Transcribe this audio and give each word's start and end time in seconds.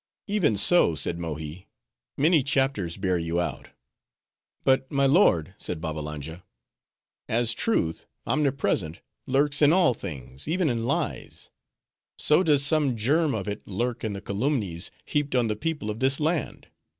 "Even 0.25 0.57
so," 0.57 0.95
said 0.95 1.19
Mohi. 1.19 1.67
"Many 2.17 2.41
chapters 2.41 2.97
bear 2.97 3.19
you 3.19 3.39
out." 3.39 3.67
"But 4.63 4.91
my 4.91 5.05
lord," 5.05 5.53
said 5.59 5.79
Babbalanja, 5.79 6.43
"as 7.29 7.53
truth, 7.53 8.07
omnipresent, 8.25 9.01
lurks 9.27 9.61
in 9.61 9.71
all 9.71 9.93
things, 9.93 10.47
even 10.47 10.71
in 10.71 10.85
lies: 10.85 11.51
so, 12.17 12.41
does 12.41 12.65
some 12.65 12.97
germ 12.97 13.35
of 13.35 13.47
it 13.47 13.67
lurk 13.67 14.03
in 14.03 14.13
the 14.13 14.21
calumnies 14.21 14.89
heaped 15.05 15.35
on 15.35 15.49
the 15.49 15.55
people 15.55 15.91
of 15.91 15.99
this 15.99 16.19
land. 16.19 16.69